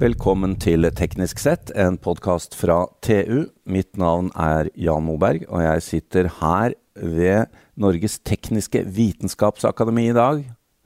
Velkommen 0.00 0.54
til 0.56 0.86
Teknisk 0.96 1.42
sett, 1.42 1.68
en 1.76 1.98
podkast 2.00 2.54
fra 2.56 2.86
TU. 3.04 3.50
Mitt 3.68 3.98
navn 4.00 4.30
er 4.32 4.70
Jan 4.72 5.04
Moberg, 5.04 5.42
og 5.52 5.60
jeg 5.60 5.82
sitter 5.84 6.28
her 6.38 6.72
ved 6.96 7.50
Norges 7.76 8.14
tekniske 8.24 8.80
vitenskapsakademi 8.96 10.06
i 10.08 10.14
dag, 10.16 10.38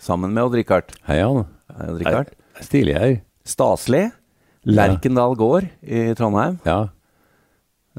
sammen 0.03 0.33
med 0.35 0.49
Odd-Rikard. 0.49 0.97
Hei, 1.07 1.21
Jan. 1.21 1.45
Hei, 1.71 1.87
Odd-Rikard. 1.93 2.33
Stilig 2.67 2.97
her. 2.99 3.15
Staselig. 3.47 4.09
Lerkendal 4.67 5.37
gård 5.39 5.69
i 5.87 6.09
Trondheim. 6.19 6.57
Ja. 6.67 6.81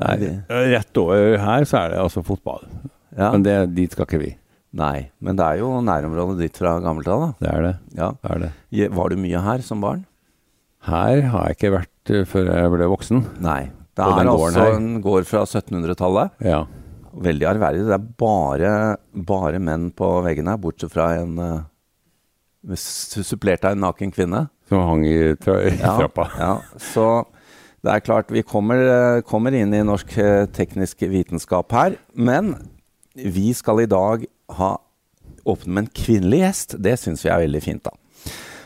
Nei, 0.04 0.18
rett 0.74 1.00
over 1.00 1.38
her 1.46 1.68
så 1.70 1.86
er 1.86 1.94
det 1.94 2.02
altså 2.02 2.26
fotball. 2.28 2.66
Ja. 3.16 3.30
Men 3.30 3.46
det, 3.48 3.56
dit 3.78 3.96
skal 3.96 4.10
ikke 4.10 4.20
vi. 4.20 4.34
Nei, 4.76 5.14
men 5.24 5.40
det 5.40 5.48
er 5.48 5.62
jo 5.62 5.72
nærområdet 5.80 6.42
ditt 6.42 6.60
fra 6.60 6.76
gammelt 6.84 7.08
av, 7.08 7.24
da. 7.24 7.32
Det 7.40 7.54
er 7.54 7.66
det. 7.70 7.74
Ja. 8.02 8.12
det 8.20 8.34
er 8.36 8.44
det. 8.44 8.92
Var 9.00 9.16
du 9.16 9.18
mye 9.24 9.46
her 9.48 9.64
som 9.64 9.80
barn? 9.80 10.04
Her 10.86 11.22
har 11.34 11.50
jeg 11.50 11.58
ikke 11.58 11.74
vært 11.80 12.14
eh, 12.14 12.26
før 12.30 12.50
jeg 12.52 12.72
ble 12.76 12.90
voksen. 12.92 13.22
Nei. 13.44 13.62
Det 13.96 14.04
På 14.04 14.18
er 14.20 14.28
altså 14.30 14.66
en 14.76 14.90
gård 15.04 15.28
fra 15.30 15.46
1700-tallet. 15.48 16.34
Ja. 16.44 16.66
Veldig 17.26 17.48
ærverdig. 17.48 17.86
Det 17.88 17.96
er 17.96 18.10
bare, 18.20 18.72
bare 19.16 19.62
menn 19.64 19.88
på 19.96 20.10
veggene 20.26 20.52
her, 20.52 20.60
bortsett 20.60 20.92
fra 20.92 21.14
en 21.16 21.40
uh, 21.40 22.76
supplert 22.76 23.64
av 23.64 23.78
en 23.78 23.86
naken 23.86 24.12
kvinne. 24.12 24.46
Som 24.68 24.84
hang 24.84 25.06
i, 25.08 25.36
tra 25.40 25.62
i 25.64 25.72
Ja, 25.78 25.96
trappa. 26.02 26.28
ja. 26.42 26.52
Så 26.82 27.08
det 27.86 27.94
er 27.94 28.04
klart, 28.04 28.32
vi 28.34 28.42
kommer, 28.44 28.82
eh, 28.82 29.22
kommer 29.22 29.54
inn 29.54 29.74
i 29.74 29.84
norsk 29.86 30.18
eh, 30.18 30.46
teknisk 30.52 31.06
vitenskap 31.06 31.72
her. 31.72 31.96
Men 32.14 32.56
vi 33.16 33.54
skal 33.54 33.84
i 33.84 33.90
dag 33.90 34.26
ha 34.58 34.72
åpne 35.46 35.72
med 35.72 35.84
en 35.86 35.94
kvinnelig 35.94 36.42
gjest. 36.42 36.76
Det 36.82 36.98
syns 37.00 37.24
vi 37.24 37.30
er 37.30 37.44
veldig 37.46 37.62
fint, 37.64 37.86
da. 37.86 37.94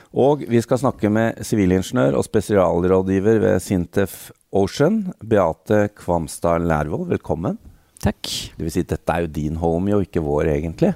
Og 0.10 0.42
vi 0.50 0.58
skal 0.64 0.80
snakke 0.82 1.10
med 1.14 1.44
sivilingeniør 1.46 2.16
og 2.18 2.26
spesialrådgiver 2.26 3.42
ved 3.44 3.60
Sintef 3.62 4.32
Ocean, 4.50 5.04
Beate 5.22 5.90
Kvamstad 5.94 6.66
Lærvold. 6.66 7.12
Velkommen. 7.12 7.60
Takk. 8.02 8.26
Det 8.58 8.66
vil 8.66 8.74
si, 8.74 8.82
dette 8.90 9.14
er 9.14 9.28
jo 9.28 9.30
din 9.36 9.60
home, 9.62 9.94
og 9.94 10.08
ikke 10.08 10.24
vår, 10.26 10.50
egentlig. 10.56 10.96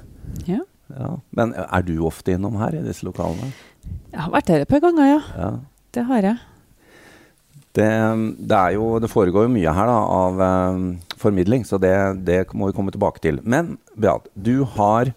Ja. 0.49 0.63
Ja. 0.89 1.11
Men 1.29 1.53
er 1.53 1.85
du 1.85 1.93
ofte 2.07 2.33
innom 2.33 2.57
her 2.57 2.73
i 2.79 2.81
disse 2.87 3.05
lokalene? 3.05 3.51
Jeg 4.09 4.23
har 4.23 4.33
vært 4.33 4.49
her 4.49 4.65
et 4.65 4.71
par 4.71 4.81
ganger, 4.81 5.05
ja. 5.05 5.21
Ja. 5.37 5.51
Det 5.93 6.07
har 6.09 6.27
jeg. 6.31 6.41
Det, 7.73 7.89
det, 8.49 8.61
jo, 8.73 8.87
det 9.01 9.09
foregår 9.13 9.45
jo 9.45 9.53
mye 9.53 9.73
her 9.77 9.89
da, 9.89 9.99
av 10.17 10.41
eh, 10.45 10.81
formidling, 11.21 11.65
så 11.69 11.77
det, 11.81 11.93
det 12.25 12.43
må 12.57 12.71
vi 12.71 12.77
komme 12.77 12.93
tilbake 12.93 13.21
til. 13.21 13.43
Men 13.45 13.75
Beate, 13.93 14.33
du 14.33 14.65
har, 14.73 15.13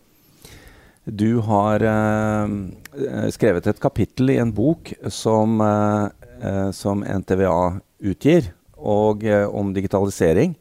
du 1.07 1.39
har 1.47 1.83
eh, 1.87 3.31
skrevet 3.31 3.67
et 3.71 3.81
kapittel 3.83 4.33
i 4.35 4.39
en 4.43 4.51
bok 4.55 4.91
som, 5.13 5.61
eh, 5.63 6.09
eh, 6.43 6.71
som 6.75 7.05
NTVA 7.07 7.81
utgir, 8.11 8.51
og 8.77 9.23
eh, 9.25 9.47
om 9.47 9.71
digitalisering. 9.77 10.57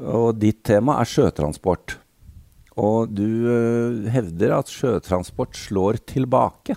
Og 0.00 0.36
ditt 0.40 0.62
tema 0.64 0.98
er 1.00 1.08
sjøtransport. 1.08 1.96
Og 2.80 3.10
du 3.12 3.24
eh, 3.50 4.10
hevder 4.12 4.54
at 4.60 4.70
sjøtransport 4.72 5.56
slår 5.58 5.98
tilbake 6.08 6.76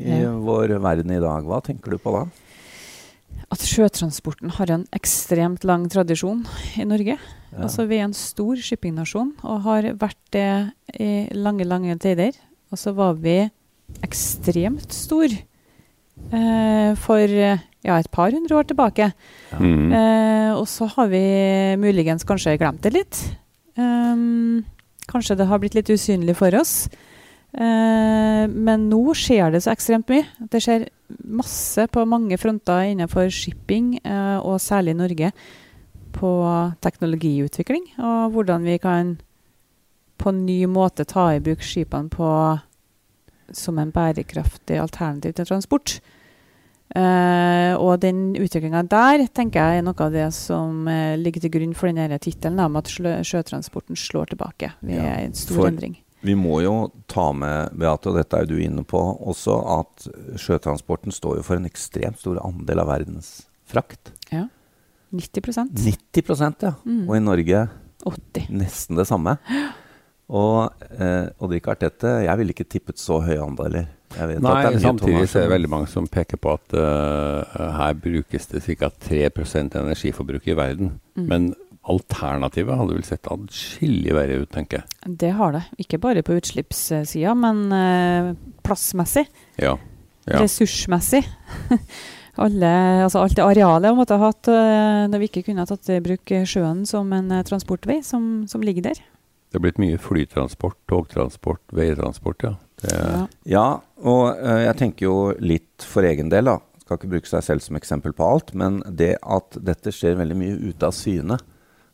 i 0.00 0.22
Ja. 0.22 0.30
vår 0.40 0.78
verden 0.80 1.10
i 1.12 1.20
dag. 1.20 1.44
Hva 1.44 1.58
tenker 1.64 1.92
du 1.92 1.98
på 2.00 2.12
da? 2.14 2.26
At 3.52 3.64
sjøtransporten 3.68 4.54
har 4.56 4.70
en 4.72 4.86
ekstremt 4.96 5.66
lang 5.68 5.84
tradisjon 5.92 6.46
i 6.80 6.86
Norge. 6.88 7.18
Ja. 7.52 7.58
Altså 7.66 7.84
Vi 7.88 7.98
er 7.98 8.06
en 8.06 8.16
stor 8.16 8.56
shippingnasjon 8.56 9.34
og 9.44 9.66
har 9.66 9.90
vært 10.00 10.20
det 10.32 10.48
i 10.96 11.28
lange, 11.36 11.66
lange 11.68 11.98
tider. 12.00 12.32
Og 12.72 12.80
så 12.80 12.94
var 12.96 13.18
vi 13.20 13.42
ekstremt 14.00 14.94
stor 14.96 15.28
eh, 15.28 16.90
for 16.96 17.28
ja, 17.28 17.98
et 17.98 18.10
par 18.14 18.32
hundre 18.32 18.56
år 18.56 18.70
tilbake. 18.70 19.10
Mm. 19.58 19.92
Eh, 19.92 20.50
og 20.56 20.64
så 20.70 20.88
har 20.94 21.12
vi 21.12 21.22
muligens 21.82 22.24
kanskje 22.24 22.56
glemt 22.60 22.82
det 22.86 22.94
litt. 22.96 23.20
Um, 23.76 24.64
kanskje 25.08 25.36
det 25.40 25.48
har 25.48 25.60
blitt 25.60 25.76
litt 25.76 25.90
usynlig 25.92 26.36
for 26.38 26.54
oss. 26.56 26.86
Eh, 27.52 28.46
men 28.48 28.86
nå 28.88 29.02
skjer 29.18 29.52
det 29.52 29.60
så 29.64 29.72
ekstremt 29.74 30.08
mye. 30.08 30.24
Det 30.50 30.60
skjer 30.64 30.86
masse 31.28 31.84
på 31.92 32.06
mange 32.08 32.38
fronter 32.40 32.86
innenfor 32.92 33.28
shipping, 33.32 33.98
eh, 34.04 34.38
og 34.40 34.60
særlig 34.64 34.94
i 34.94 35.00
Norge, 35.02 35.32
på 36.16 36.32
teknologiutvikling. 36.84 37.90
Og 37.98 38.32
hvordan 38.32 38.64
vi 38.64 38.78
kan 38.80 39.18
på 40.22 40.30
en 40.30 40.44
ny 40.46 40.64
måte 40.70 41.04
ta 41.08 41.30
i 41.34 41.40
bruk 41.42 41.60
skipene 41.66 42.08
på, 42.12 42.30
som 43.52 43.78
en 43.78 43.90
bærekraftig 43.92 44.78
alternativ 44.80 45.34
til 45.36 45.48
transport. 45.48 45.96
Eh, 46.94 47.72
og 47.80 48.00
den 48.04 48.34
utviklinga 48.36 48.82
der 48.88 49.22
tenker 49.32 49.60
jeg 49.64 49.80
er 49.80 49.84
noe 49.86 49.96
av 50.04 50.12
det 50.12 50.26
som 50.36 50.86
eh, 50.92 51.16
ligger 51.16 51.40
til 51.40 51.52
grunn 51.54 51.72
for 51.76 51.88
denne 51.88 52.18
tittelen 52.20 52.60
om 52.60 52.76
at 52.76 52.90
sjøtransporten 52.92 53.96
slår 53.96 54.34
tilbake. 54.34 54.74
Vi 54.84 54.96
Ja, 54.98 55.02
er 55.14 55.20
i 55.22 55.24
en 55.30 55.34
stor 55.34 55.56
for- 55.56 55.68
endring. 55.72 55.96
Vi 56.22 56.34
må 56.38 56.60
jo 56.62 56.74
ta 57.10 57.28
med, 57.34 57.74
Beate, 57.78 58.10
og 58.10 58.18
dette 58.18 58.38
er 58.38 58.46
du 58.46 58.56
inne 58.62 58.84
på 58.86 59.00
også, 59.00 59.56
at 59.80 60.06
sjøtransporten 60.38 61.14
står 61.14 61.40
jo 61.40 61.46
for 61.46 61.58
en 61.58 61.66
ekstremt 61.68 62.20
stor 62.22 62.38
andel 62.44 62.82
av 62.84 62.92
verdens 62.92 63.32
frakt. 63.68 64.12
Ja. 64.30 64.46
90% 65.12 65.74
90 65.76 66.62
ja. 66.62 66.72
Mm. 66.86 67.04
Og 67.04 67.16
i 67.18 67.22
Norge 67.22 67.66
80 68.06 68.52
nesten 68.54 68.98
det 68.98 69.06
samme. 69.10 69.36
Og 70.32 70.86
eh, 70.96 71.28
Odd 71.42 71.52
Rikard, 71.52 71.82
dette 71.82 72.08
Jeg 72.24 72.38
ville 72.40 72.54
ikke 72.54 72.64
tippet 72.64 73.00
så 73.00 73.18
høye 73.20 73.42
andeler. 73.42 73.90
Jeg 74.12 74.28
vet 74.30 74.38
at 74.38 74.44
Nei, 74.44 74.54
det 74.64 74.78
er 74.78 74.84
samtidig 74.86 75.26
så 75.28 75.40
er 75.40 75.46
det 75.46 75.54
veldig 75.54 75.72
mange 75.72 75.90
som 75.92 76.08
peker 76.08 76.40
på 76.40 76.54
at 76.54 76.74
uh, 76.76 77.60
her 77.78 77.94
brukes 77.96 78.48
det 78.50 78.62
ca. 78.64 78.90
3% 79.08 79.76
energiforbruk 79.80 80.48
i 80.48 80.56
verden. 80.56 80.94
Mm. 81.16 81.28
Men 81.28 81.46
alternativet 81.90 82.78
hadde 82.78 82.94
vel 82.94 83.06
sett 83.06 83.28
adskillig 83.30 84.14
verre 84.14 84.42
ut, 84.42 84.50
tenker 84.54 84.80
jeg. 84.82 85.14
Det 85.18 85.32
har 85.38 85.54
det. 85.56 85.62
Ikke 85.82 85.98
bare 86.02 86.22
på 86.22 86.36
utslippssida, 86.38 87.34
men 87.38 87.64
eh, 87.74 88.32
plassmessig. 88.62 89.26
Ja. 89.58 89.76
ja. 90.28 90.42
Ressursmessig. 90.42 91.24
Alle, 92.42 92.68
altså 93.04 93.20
alt 93.20 93.34
det 93.36 93.44
arealet 93.44 93.92
vi 93.92 93.98
måtte 93.98 94.16
ha 94.16 94.30
hatt 94.30 94.48
når 94.48 95.20
vi 95.20 95.26
ikke 95.28 95.42
kunne 95.44 95.66
ha 95.66 95.68
tatt 95.68 95.90
i 95.92 95.98
bruk 96.00 96.30
sjøen 96.48 96.78
som 96.88 97.10
en 97.12 97.26
eh, 97.28 97.42
transportvei, 97.44 97.98
som, 98.06 98.46
som 98.48 98.64
ligger 98.64 98.86
der. 98.86 99.02
Det 99.52 99.58
er 99.60 99.64
blitt 99.66 99.80
mye 99.82 99.98
flytransport, 100.00 100.78
togtransport, 100.88 101.60
veitransport, 101.76 102.46
ja. 102.46 102.54
Det, 102.80 102.96
Ja. 102.96 103.26
Ja, 103.44 103.66
og 104.00 104.40
jeg 104.40 104.78
tenker 104.80 105.06
jo 105.06 105.16
litt 105.44 105.84
for 105.84 106.08
egen 106.08 106.32
del, 106.32 106.48
da. 106.48 106.56
Skal 106.80 106.98
ikke 106.98 107.12
bruke 107.12 107.28
seg 107.28 107.44
selv 107.44 107.66
som 107.66 107.76
eksempel 107.76 108.16
på 108.16 108.24
alt, 108.26 108.54
men 108.58 108.80
det 108.88 109.18
at 109.20 109.60
dette 109.60 109.92
skjer 109.92 110.16
veldig 110.18 110.38
mye 110.40 110.56
ute 110.72 110.88
av 110.88 110.96
syne. 110.96 111.36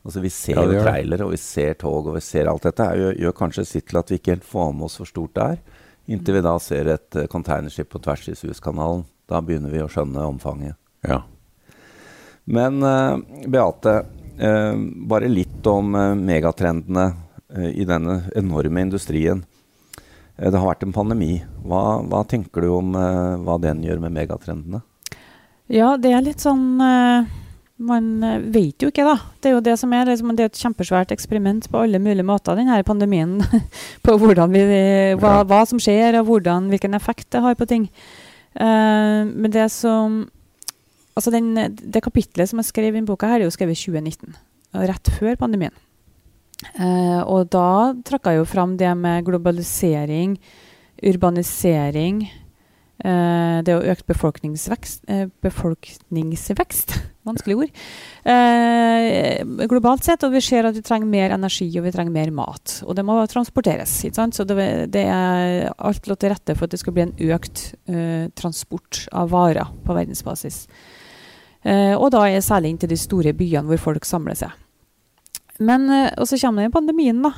Altså 0.08 0.22
Vi 0.24 0.30
ser 0.32 0.56
Ja, 0.56 0.64
jo 0.64 0.82
trailere, 0.86 1.26
og 1.26 1.34
vi 1.34 1.40
ser 1.42 1.74
tog, 1.80 2.08
og 2.08 2.16
vi 2.16 2.24
ser 2.24 2.48
alt 2.48 2.64
dette. 2.64 2.86
Det 2.88 3.02
Gjør, 3.02 3.16
gjør 3.26 3.34
kanskje 3.42 3.66
sitt 3.68 3.86
til 3.90 4.00
at 4.00 4.08
vi 4.08 4.16
ikke 4.16 4.38
helt 4.38 4.48
får 4.48 4.70
med 4.72 4.88
oss 4.88 4.96
hvor 5.00 5.10
stort 5.10 5.34
det 5.36 5.48
er. 5.54 5.58
Inntil 6.08 6.38
vi 6.38 6.44
da 6.46 6.54
ser 6.64 6.88
et 6.94 7.18
uh, 7.20 7.26
containerskip 7.28 7.90
på 7.92 8.00
tvers 8.00 8.24
i 8.32 8.36
Suezkanalen. 8.40 9.04
Da 9.28 9.42
begynner 9.44 9.74
vi 9.74 9.82
å 9.84 9.90
skjønne 9.92 10.24
omfanget. 10.30 10.78
ja. 11.04 11.22
Men 12.48 12.80
uh, 12.80 13.20
Beate, 13.44 13.92
uh, 14.40 14.76
bare 15.12 15.28
litt 15.28 15.66
om 15.68 15.92
uh, 15.92 16.14
megatrendene 16.16 17.10
eh, 17.52 17.74
i 17.82 17.84
denne 17.84 18.22
enorme 18.36 18.80
industrien. 18.86 19.42
Eh, 20.38 20.48
det 20.48 20.56
har 20.56 20.68
vært 20.70 20.86
en 20.86 20.94
pandemi. 20.96 21.42
Hva, 21.66 22.00
hva 22.08 22.22
tenker 22.28 22.64
du 22.64 22.70
om 22.78 22.94
eh, 22.96 23.36
hva 23.44 23.58
den 23.60 23.82
gjør 23.84 24.00
med 24.06 24.16
megatrendene? 24.16 24.80
Ja, 25.68 25.96
det 26.00 26.14
er 26.16 26.24
litt 26.24 26.40
sånn 26.40 26.80
eh, 26.80 27.28
Man 27.78 28.24
eh, 28.26 28.40
vet 28.50 28.82
jo 28.82 28.90
ikke, 28.90 29.06
da. 29.06 29.14
Det 29.38 29.50
er 29.50 29.54
jo 29.54 29.64
det 29.64 29.76
som 29.78 29.92
er 29.94 30.08
liksom, 30.10 30.32
Det 30.36 30.44
er 30.44 30.50
et 30.50 30.62
kjempesvært 30.62 31.12
eksperiment 31.14 31.68
på 31.70 31.84
alle 31.84 32.00
mulige 32.02 32.26
måter, 32.26 32.58
denne 32.58 32.80
pandemien. 32.86 33.38
på 34.04 34.16
vi, 34.18 34.64
hva, 35.20 35.34
hva 35.46 35.60
som 35.68 35.78
skjer, 35.82 36.18
og 36.18 36.26
hvordan, 36.30 36.70
hvilken 36.72 36.98
effekt 36.98 37.30
det 37.34 37.44
har 37.44 37.54
på 37.58 37.68
ting. 37.70 37.88
Uh, 38.58 39.28
men 39.28 39.52
det 39.54 39.70
som 39.74 40.26
Altså, 41.18 41.32
den, 41.34 41.74
det 41.74 41.98
kapitlet 41.98 42.46
som 42.46 42.60
jeg 42.60 42.68
skrev 42.68 42.94
i 42.94 43.00
boka, 43.02 43.26
her 43.26 43.40
er 43.40 43.48
jo 43.48 43.50
skrevet 43.50 43.74
i 43.74 43.90
2019. 43.90 44.36
Rett 44.86 45.08
før 45.10 45.34
pandemien. 45.40 45.74
Uh, 46.78 47.26
og 47.26 47.48
da 47.50 47.90
trakk 48.06 48.30
jeg 48.30 48.38
jo 48.38 48.44
fram 48.46 48.76
det 48.78 48.92
med 48.94 49.26
globalisering, 49.26 50.36
urbanisering, 51.02 52.22
Uh, 52.98 53.62
det 53.62 53.70
er 53.70 53.76
jo 53.78 53.92
økt 53.92 54.08
befolkningsvekst, 54.10 55.04
eh, 55.06 55.28
befolkningsvekst 55.46 56.96
Vanskelig 57.26 57.56
ord. 57.58 57.80
Eh, 58.30 59.42
globalt 59.68 60.06
sett, 60.06 60.22
og 60.24 60.32
vi 60.32 60.42
ser 60.44 60.68
at 60.68 60.76
vi 60.76 60.84
trenger 60.86 61.10
mer 61.10 61.34
energi 61.34 61.66
og 61.76 61.84
vi 61.88 61.92
trenger 61.92 62.14
mer 62.14 62.30
mat. 62.34 62.78
Og 62.86 62.94
det 62.96 63.04
må 63.06 63.18
transporteres. 63.28 63.96
Ikke 64.06 64.20
sant? 64.20 64.38
Så 64.38 64.46
det, 64.48 64.88
det 64.94 65.04
er 65.10 65.66
alt 65.76 66.08
lå 66.08 66.16
til 66.16 66.32
rette 66.32 66.56
for 66.56 66.68
at 66.68 66.76
det 66.76 66.80
skal 66.80 66.96
bli 66.96 67.04
en 67.08 67.16
økt 67.34 67.64
eh, 67.90 68.30
transport 68.38 69.04
av 69.12 69.34
varer 69.34 69.74
på 69.84 69.98
verdensbasis. 69.98 70.62
Eh, 71.66 71.94
og 71.98 72.12
da 72.14 72.24
er 72.28 72.44
særlig 72.44 72.72
inn 72.72 72.80
til 72.80 72.92
de 72.92 73.00
store 73.00 73.34
byene 73.36 73.66
hvor 73.68 73.82
folk 73.90 74.08
samler 74.08 74.38
seg. 74.38 74.54
Men 75.58 75.88
eh, 75.90 76.10
Og 76.16 76.30
så 76.30 76.38
kommer 76.40 76.64
den 76.64 76.74
pandemien, 76.74 77.22
da. 77.24 77.34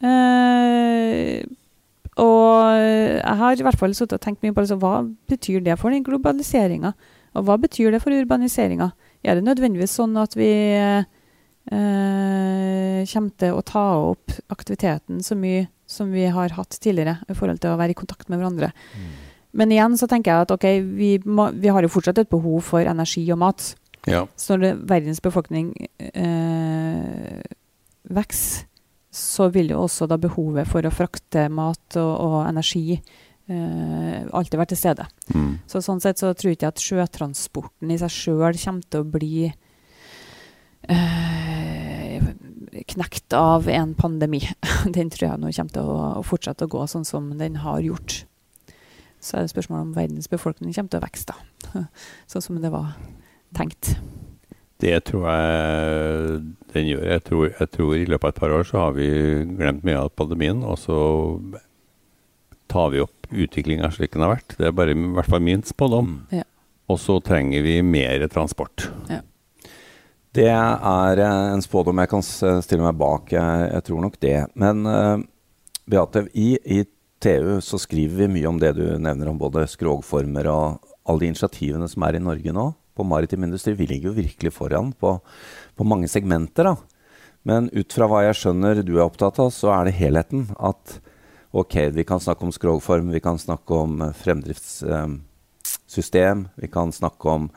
Eh, 0.00 1.44
og 2.20 2.76
jeg 2.76 3.36
har 3.40 3.56
i 3.56 3.64
hvert 3.64 3.78
fall 3.78 3.94
sittet 3.96 4.18
og 4.18 4.24
tenkt 4.24 4.42
mye 4.42 4.52
på 4.52 4.64
altså, 4.64 4.76
hva 4.80 5.04
betyr 5.30 5.62
det 5.64 5.78
for 5.80 5.94
den 5.94 6.04
globaliseringa. 6.04 6.92
Og 7.38 7.46
hva 7.46 7.56
betyr 7.62 7.94
det 7.94 8.00
for 8.02 8.12
urbaniseringa? 8.12 8.90
Er 9.22 9.36
det 9.36 9.44
nødvendigvis 9.46 9.96
sånn 9.98 10.16
at 10.20 10.36
vi 10.38 10.50
eh, 10.76 11.04
kommer 11.70 13.34
til 13.40 13.56
å 13.56 13.64
ta 13.66 13.84
opp 14.10 14.32
aktiviteten 14.52 15.20
så 15.24 15.36
mye 15.38 15.66
som 15.90 16.12
vi 16.14 16.24
har 16.30 16.54
hatt 16.56 16.78
tidligere, 16.78 17.18
i 17.28 17.34
forhold 17.36 17.60
til 17.60 17.74
å 17.74 17.80
være 17.80 17.92
i 17.94 17.98
kontakt 17.98 18.30
med 18.30 18.40
hverandre? 18.40 18.70
Men 19.58 19.74
igjen 19.74 19.96
så 19.98 20.06
tenker 20.10 20.30
jeg 20.30 20.46
at 20.46 20.54
ok, 20.54 20.66
vi, 20.94 21.12
må, 21.26 21.50
vi 21.58 21.72
har 21.74 21.82
jo 21.82 21.90
fortsatt 21.90 22.22
et 22.22 22.30
behov 22.30 22.62
for 22.68 22.86
energi 22.86 23.24
og 23.34 23.40
mat. 23.42 23.72
Ja. 24.08 24.24
Så 24.38 24.54
når 24.54 24.62
det, 24.62 24.74
verdens 24.88 25.20
befolkning 25.24 25.72
eh, 25.98 27.40
vokser, 28.08 28.66
så 29.10 29.48
vil 29.50 29.72
jo 29.72 29.80
også 29.88 30.06
da 30.06 30.14
behovet 30.22 30.68
for 30.70 30.86
å 30.86 30.92
frakte 30.94 31.48
mat 31.50 31.96
og, 31.98 32.12
og 32.14 32.36
energi 32.46 33.00
eh, 33.50 34.28
alltid 34.32 34.58
være 34.60 34.72
til 34.72 34.80
stede. 34.80 35.06
Mm. 35.34 35.52
Så 35.70 35.82
sånn 35.84 36.02
sett 36.02 36.20
så 36.22 36.32
tror 36.34 36.50
jeg 36.52 36.60
ikke 36.60 36.72
at 36.72 36.84
sjøtransporten 36.84 37.92
i 37.92 37.98
seg 38.00 38.14
sjøl 38.14 38.56
kommer 38.62 38.86
til 38.86 39.02
å 39.02 39.10
bli 39.16 39.34
eh, 40.88 42.30
knekt 42.94 43.36
av 43.36 43.68
en 43.68 43.94
pandemi. 43.98 44.42
Den 44.96 45.12
tror 45.12 45.28
jeg 45.28 45.42
nå 45.42 45.52
kommer 45.52 45.76
til 45.76 45.92
å, 45.92 46.00
å 46.20 46.26
fortsette 46.26 46.66
å 46.66 46.72
gå 46.72 46.86
sånn 46.90 47.06
som 47.08 47.32
den 47.38 47.60
har 47.64 47.82
gjort. 47.84 48.24
Så 49.20 49.36
er 49.36 49.44
det 49.44 49.52
spørsmålet 49.52 49.90
om 49.90 49.96
verdens 49.96 50.30
befolkning 50.32 50.72
kommer 50.72 50.92
til 50.92 51.00
å 51.02 51.04
vokse, 51.04 51.28
da. 51.28 51.84
Sånn 52.30 52.44
som 52.44 52.60
det 52.62 52.70
var 52.72 52.94
tenkt. 53.56 53.92
Det 54.80 54.94
tror 55.04 55.26
jeg 55.28 56.38
den 56.72 56.86
gjør. 56.88 57.02
Jeg 57.04 57.24
tror, 57.26 57.44
jeg 57.52 57.70
tror 57.74 57.90
i 57.98 58.06
løpet 58.08 58.24
av 58.24 58.32
et 58.32 58.40
par 58.40 58.54
år 58.56 58.64
så 58.64 58.78
har 58.86 58.94
vi 58.96 59.10
glemt 59.58 59.84
mye 59.84 60.06
av 60.06 60.14
pandemien, 60.16 60.62
og 60.64 60.80
så 60.80 61.00
tar 62.70 62.94
vi 62.94 63.02
opp 63.04 63.19
utviklinga 63.30 63.90
slik 63.94 64.14
den 64.14 64.24
har 64.26 64.36
vært. 64.36 64.54
Det 64.58 64.68
er 64.68 64.76
bare 64.76 64.94
i 64.94 65.10
hvert 65.16 65.30
fall 65.30 65.42
min 65.44 65.64
spådom. 65.66 66.14
Ja. 66.34 66.44
Og 66.90 66.98
så 66.98 67.20
trenger 67.22 67.62
vi 67.62 67.80
mer 67.86 68.26
transport. 68.32 68.88
Det 70.34 70.46
er 70.46 71.20
eh, 71.24 71.52
en 71.54 71.62
spådom 71.62 71.98
jeg 72.02 72.10
kan 72.12 72.22
stille 72.22 72.84
meg 72.84 72.98
bak. 72.98 73.32
Jeg, 73.34 73.70
jeg 73.74 73.86
tror 73.86 74.04
nok 74.04 74.18
det. 74.22 74.36
Men 74.58 74.84
uh, 74.86 75.22
Beate, 75.90 76.26
i, 76.38 76.52
i 76.62 76.84
TU 77.20 77.58
så 77.64 77.80
skriver 77.82 78.22
vi 78.22 78.30
mye 78.36 78.50
om 78.50 78.60
det 78.60 78.76
du 78.78 78.84
nevner 79.02 79.30
om 79.30 79.40
både 79.40 79.66
skrogformer 79.70 80.46
og 80.50 80.92
alle 81.02 81.24
de 81.24 81.32
initiativene 81.32 81.88
som 81.90 82.06
er 82.06 82.18
i 82.18 82.22
Norge 82.22 82.54
nå 82.54 82.70
på 82.96 83.06
maritim 83.06 83.44
industri. 83.46 83.74
Vi 83.74 83.88
ligger 83.90 84.10
jo 84.10 84.18
virkelig 84.20 84.54
foran 84.54 84.92
på, 84.92 85.16
på 85.76 85.86
mange 85.88 86.08
segmenter. 86.10 86.70
da. 86.70 86.76
Men 87.48 87.70
ut 87.72 87.92
fra 87.92 88.08
hva 88.10 88.24
jeg 88.26 88.38
skjønner 88.38 88.82
du 88.84 88.96
er 88.98 89.06
opptatt 89.06 89.40
av, 89.42 89.50
så 89.54 89.72
er 89.74 89.88
det 89.88 89.98
helheten. 89.98 90.48
At 90.58 90.98
ok, 91.50 91.76
vi 91.92 92.04
kan 92.04 92.20
snakke 92.20 92.44
om 92.46 92.52
skrogform, 92.52 93.10
vi 93.10 93.20
kan 93.20 93.38
snakke 93.38 93.74
om 93.74 94.02
eh, 94.02 94.12
fremdriftssystem, 94.12 96.48
vi 96.54 96.68
kan 96.68 96.92
snakke 96.92 97.28
om, 97.28 97.50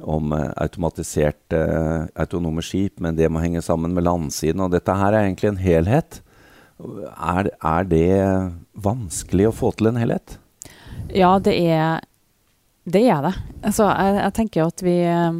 om 0.00 0.32
eh, 0.32 0.50
automatiserte 0.56 1.56
eh, 1.56 2.04
autonome 2.22 2.62
skip, 2.64 3.00
men 3.00 3.16
det 3.16 3.28
må 3.32 3.38
henge 3.44 3.62
sammen 3.64 3.94
med 3.96 4.04
landsiden. 4.06 4.60
Og 4.64 4.70
dette 4.74 4.92
her 4.96 5.12
er 5.12 5.22
egentlig 5.26 5.48
en 5.52 5.62
helhet. 5.62 6.10
Er, 6.76 7.44
er 7.64 7.82
det 7.88 8.16
vanskelig 8.84 9.46
å 9.48 9.56
få 9.56 9.72
til 9.76 9.86
en 9.92 10.00
helhet? 10.00 10.38
Ja, 11.14 11.38
det 11.40 11.54
er 11.60 12.00
det. 12.86 13.02
Er 13.02 13.22
det. 13.24 13.34
Altså, 13.62 13.84
jeg, 13.90 14.14
jeg 14.20 14.32
tenker 14.36 14.66
at 14.66 14.82
vi 14.84 15.00
eh, 15.02 15.32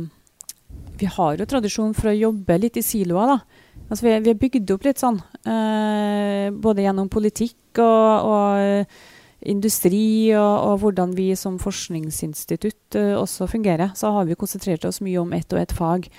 Vi 0.96 1.06
har 1.12 1.36
jo 1.36 1.46
tradisjon 1.46 1.94
for 1.94 2.08
å 2.10 2.16
jobbe 2.16 2.58
litt 2.58 2.76
i 2.80 2.82
siloer, 2.84 3.26
da. 3.34 3.38
Altså, 3.86 4.06
vi, 4.06 4.14
vi 4.24 4.32
er 4.32 4.40
bygd 4.40 4.72
opp 4.74 4.86
litt 4.86 5.02
sånn. 5.02 5.20
Eh, 5.46 6.48
både 6.50 6.86
gjennom 6.86 7.10
politikk 7.12 7.78
og, 7.82 8.30
og 8.30 9.46
industri 9.46 10.32
og, 10.34 10.54
og 10.70 10.80
hvordan 10.82 11.12
vi 11.16 11.30
som 11.38 11.60
forskningsinstitutt 11.62 12.98
eh, 12.98 13.14
også 13.18 13.48
fungerer. 13.50 13.94
Så 13.94 14.10
har 14.14 14.26
vi 14.26 14.38
konsentrert 14.38 14.86
oss 14.88 15.02
mye 15.04 15.22
om 15.22 15.32
ett 15.36 15.52
og 15.54 15.62
ett 15.62 15.74
fag. 15.76 16.10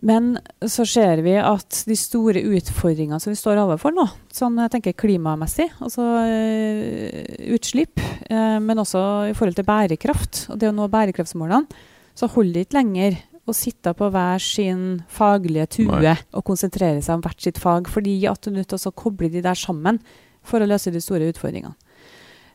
Men 0.00 0.38
så 0.64 0.86
ser 0.88 1.20
vi 1.24 1.34
at 1.36 1.82
de 1.84 1.96
store 1.98 2.40
utfordringene 2.56 3.20
som 3.20 3.32
vi 3.34 3.36
står 3.36 3.60
overfor 3.60 3.92
nå, 3.92 4.06
sånn 4.32 4.56
jeg 4.62 4.72
tenker 4.72 4.96
klimamessig, 4.96 5.68
altså 5.84 6.06
eh, 6.24 7.50
utslipp, 7.52 8.00
eh, 8.30 8.56
men 8.64 8.80
også 8.80 9.02
i 9.28 9.34
forhold 9.36 9.58
til 9.58 9.68
bærekraft, 9.68 10.46
og 10.48 10.62
det 10.62 10.70
å 10.70 10.76
nå 10.76 10.88
bærekraftsmålene, 10.92 11.84
så 12.16 12.28
holder 12.32 12.56
det 12.56 12.64
ikke 12.66 12.78
lenger 12.78 13.20
å 13.42 13.54
sitte 13.56 13.90
på 13.98 14.08
hver 14.14 14.42
sin 14.42 15.02
faglige 15.10 15.66
tue 15.78 16.00
Nei. 16.04 16.16
og 16.30 16.44
konsentrere 16.46 17.02
seg 17.02 17.18
om 17.18 17.24
hvert 17.24 17.42
sitt 17.42 17.58
fag, 17.58 17.90
fordi 17.90 18.20
at 18.30 18.42
du 18.44 18.52
er 18.52 18.60
nødt 18.60 18.70
til 18.70 18.90
å 18.90 18.94
koble 18.94 19.30
de 19.32 19.42
der 19.42 19.58
sammen 19.58 19.98
for 20.46 20.62
å 20.62 20.68
løse 20.68 20.92
de 20.94 21.02
store 21.02 21.30
utfordringene. 21.32 21.74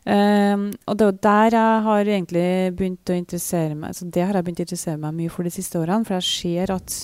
Um, 0.08 0.70
og 0.88 0.96
det 0.96 1.04
er 1.04 1.10
jo 1.10 1.18
der 1.26 1.54
jeg 1.58 1.80
har 1.84 2.10
egentlig 2.14 2.48
begynt 2.78 3.10
å 3.12 3.16
interessere 3.18 3.74
meg 3.76 3.90
altså 3.90 4.06
Det 4.08 4.22
har 4.24 4.38
jeg 4.38 4.46
begynt 4.46 4.60
å 4.62 4.64
interessere 4.64 5.00
meg 5.02 5.16
mye 5.18 5.32
for 5.34 5.44
de 5.44 5.52
siste 5.52 5.76
årene. 5.76 6.06
For 6.08 6.16
jeg 6.16 6.28
ser 6.28 6.72
at 6.72 6.94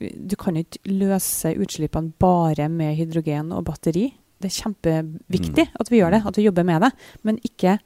du 0.00 0.34
kan 0.40 0.58
ikke 0.58 0.80
løse 0.90 1.52
utslippene 1.60 2.16
bare 2.18 2.66
med 2.72 2.96
hydrogen 2.98 3.52
og 3.54 3.68
batteri. 3.68 4.08
Det 4.40 4.48
er 4.48 4.56
kjempeviktig 4.56 5.66
at 5.78 5.92
vi 5.92 6.00
gjør 6.00 6.16
det, 6.16 6.22
at 6.26 6.40
vi 6.40 6.46
jobber 6.48 6.66
med 6.66 6.86
det. 6.86 6.90
Men 7.28 7.38
ikke 7.46 7.76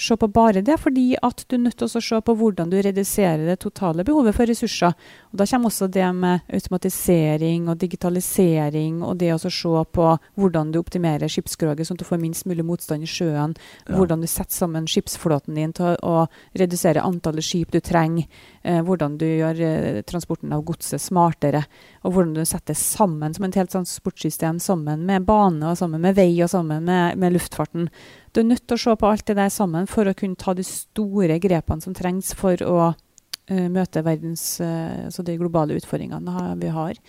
se 0.00 0.16
på 0.16 0.28
bare 0.32 0.62
det, 0.64 0.76
fordi 0.80 1.14
at 1.22 1.44
du 1.48 1.56
er 1.56 1.62
nødt 1.66 1.76
til 1.80 1.88
å 1.88 2.02
se 2.02 2.20
på 2.24 2.34
hvordan 2.36 2.70
du 2.72 2.78
reduserer 2.80 3.44
det 3.46 3.58
totale 3.60 4.04
behovet 4.06 4.36
for 4.36 4.48
ressurser. 4.48 4.94
Og 5.32 5.38
Da 5.38 5.46
kommer 5.46 5.70
også 5.70 5.90
det 5.92 6.08
med 6.14 6.40
automatisering 6.52 7.68
og 7.68 7.78
digitalisering, 7.78 9.02
og 9.02 9.18
det 9.18 9.32
å 9.34 9.38
se 9.38 9.84
på 9.92 10.06
hvordan 10.34 10.72
du 10.72 10.80
optimerer 10.80 11.28
skipsskroget 11.28 11.86
sånn 11.86 11.98
at 11.98 12.04
du 12.04 12.08
får 12.08 12.22
minst 12.22 12.46
mulig 12.46 12.64
motstand 12.64 13.04
i 13.04 13.10
sjøen. 13.10 13.56
Ja. 13.86 13.96
Hvordan 13.96 14.20
du 14.20 14.26
setter 14.26 14.54
sammen 14.54 14.88
skipsflåten 14.88 15.54
din 15.54 15.72
til 15.76 15.92
å, 15.92 15.96
å 16.26 16.58
redusere 16.58 17.04
antallet 17.04 17.44
skip 17.44 17.72
du 17.72 17.80
trenger. 17.80 18.26
Eh, 18.62 18.82
hvordan 18.84 19.14
du 19.16 19.24
gjør 19.24 19.60
eh, 19.64 20.00
transporten 20.04 20.52
av 20.52 20.66
godset 20.68 21.00
smartere. 21.00 21.62
Og 22.04 22.12
hvordan 22.12 22.34
du 22.36 22.42
setter 22.44 22.76
sammen 22.76 23.32
som 23.32 23.46
et 23.46 23.56
helt 23.56 23.72
transportsystem 23.72 24.58
sammen 24.60 25.06
med 25.08 25.24
bane 25.28 25.70
og 25.70 25.78
sammen 25.80 26.02
med 26.04 26.18
vei 26.18 26.34
og 26.44 26.50
sammen 26.52 26.84
med, 26.84 27.16
med 27.20 27.32
luftfarten. 27.38 27.88
Du 28.34 28.42
er 28.42 28.50
nødt 28.50 28.66
til 28.66 28.76
å 28.76 28.82
se 28.84 28.96
på 29.00 29.08
alt 29.08 29.24
det 29.30 29.38
der 29.40 29.52
sammen 29.54 29.88
for 29.88 30.04
å 30.04 30.16
kunne 30.16 30.36
ta 30.36 30.52
de 30.56 30.66
store 30.66 31.40
grepene 31.40 31.80
som 31.80 31.96
trengs 31.96 32.34
for 32.36 32.60
å 32.66 32.78
eh, 32.90 33.66
møte 33.72 34.04
verdens, 34.04 34.44
eh, 34.60 35.06
altså 35.08 35.24
de 35.24 35.40
globale 35.40 35.80
utfordringene 35.80 36.50
vi 36.60 36.74
har. 36.76 37.00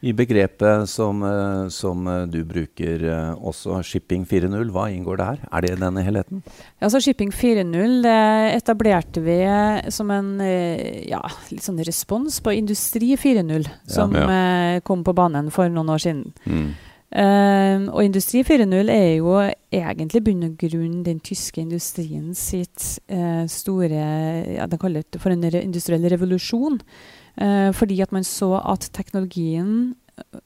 I 0.00 0.12
begrepet 0.14 0.86
som, 0.88 1.22
eh, 1.26 1.68
som 1.68 2.06
eh, 2.06 2.26
du 2.30 2.44
bruker 2.46 3.02
eh, 3.02 3.32
også, 3.34 3.80
shipping 3.82 4.22
4.0, 4.26 4.70
hva 4.70 4.86
inngår 4.94 5.18
det 5.18 5.26
her? 5.26 5.40
Er 5.50 5.66
det 5.66 5.72
denne 5.80 6.04
helheten? 6.06 6.42
Altså 6.78 7.00
Shipping 7.02 7.32
4.0 7.34 7.98
det 8.04 8.18
etablerte 8.54 9.22
vi 9.24 9.40
som 9.90 10.12
en 10.14 10.36
ja, 10.38 11.20
sånn 11.50 11.82
respons 11.82 12.38
på 12.44 12.54
Industri 12.54 13.16
4.0, 13.18 13.66
som 13.90 14.14
Ja. 14.14 14.28
ja. 14.28 14.80
kom 14.86 15.02
på 15.04 15.16
banen 15.18 15.50
for 15.50 15.68
noen 15.72 15.90
år 15.90 16.04
siden. 16.04 16.30
Mm. 16.46 16.68
Uh, 17.08 17.88
og 17.88 18.02
Industri 18.04 18.42
4.0 18.44 18.90
er 18.92 19.14
jo 19.16 19.38
egentlig 19.72 20.20
bunn 20.26 20.44
og 20.44 20.58
grunn 20.60 20.98
den 21.06 21.22
tyske 21.24 21.62
industrien 21.62 22.34
sitt 22.36 22.84
uh, 23.08 23.46
store 23.48 24.02
ja, 24.58 24.66
De 24.68 24.76
kaller 24.76 25.06
det 25.08 25.22
for 25.22 25.32
en 25.32 25.46
re 25.48 25.62
industriell 25.64 26.04
revolusjon. 26.12 26.76
Eh, 27.38 27.70
fordi 27.72 28.00
at 28.02 28.12
man 28.12 28.24
så 28.26 28.56
at 28.58 28.88
teknologien 28.92 29.94